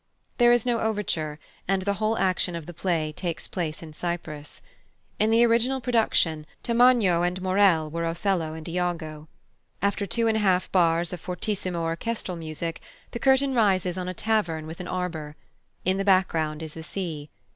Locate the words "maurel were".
7.39-8.05